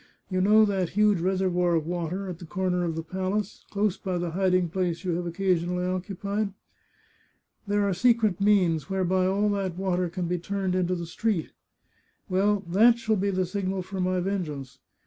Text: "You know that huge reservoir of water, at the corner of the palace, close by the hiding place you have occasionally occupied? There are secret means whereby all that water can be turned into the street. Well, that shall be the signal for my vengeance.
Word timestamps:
"You 0.31 0.41
know 0.41 0.65
that 0.65 0.89
huge 0.97 1.19
reservoir 1.19 1.75
of 1.75 1.85
water, 1.85 2.27
at 2.27 2.39
the 2.39 2.45
corner 2.45 2.83
of 2.85 2.95
the 2.95 3.03
palace, 3.03 3.65
close 3.69 3.97
by 3.99 4.17
the 4.17 4.31
hiding 4.31 4.67
place 4.69 5.03
you 5.03 5.11
have 5.11 5.27
occasionally 5.27 5.85
occupied? 5.85 6.53
There 7.67 7.87
are 7.87 7.93
secret 7.93 8.41
means 8.41 8.89
whereby 8.89 9.27
all 9.27 9.47
that 9.49 9.77
water 9.77 10.09
can 10.09 10.25
be 10.27 10.39
turned 10.39 10.73
into 10.73 10.95
the 10.95 11.05
street. 11.05 11.51
Well, 12.27 12.61
that 12.65 12.97
shall 12.97 13.15
be 13.15 13.29
the 13.29 13.45
signal 13.45 13.83
for 13.83 13.99
my 14.01 14.19
vengeance. 14.19 14.79